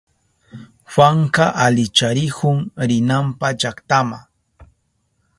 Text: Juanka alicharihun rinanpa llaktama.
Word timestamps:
Juanka 0.93 1.45
alicharihun 1.65 2.57
rinanpa 2.87 3.47
llaktama. 3.59 4.19